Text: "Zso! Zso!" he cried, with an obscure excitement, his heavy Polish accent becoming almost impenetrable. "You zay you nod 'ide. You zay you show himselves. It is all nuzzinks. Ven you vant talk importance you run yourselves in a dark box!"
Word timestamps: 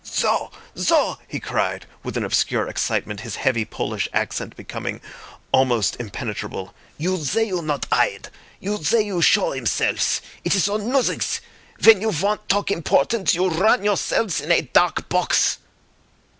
"Zso! 0.03 0.51
Zso!" 0.75 1.19
he 1.27 1.39
cried, 1.39 1.85
with 2.01 2.17
an 2.17 2.23
obscure 2.25 2.67
excitement, 2.67 3.19
his 3.19 3.35
heavy 3.35 3.65
Polish 3.65 4.09
accent 4.13 4.55
becoming 4.55 4.99
almost 5.51 5.95
impenetrable. 5.99 6.73
"You 6.97 7.17
zay 7.17 7.43
you 7.43 7.61
nod 7.61 7.85
'ide. 7.91 8.29
You 8.59 8.77
zay 8.83 9.01
you 9.03 9.21
show 9.21 9.51
himselves. 9.51 10.19
It 10.43 10.55
is 10.55 10.67
all 10.67 10.79
nuzzinks. 10.79 11.39
Ven 11.77 12.01
you 12.01 12.11
vant 12.11 12.49
talk 12.49 12.71
importance 12.71 13.35
you 13.35 13.47
run 13.47 13.83
yourselves 13.83 14.41
in 14.41 14.51
a 14.51 14.61
dark 14.61 15.07
box!" 15.07 15.59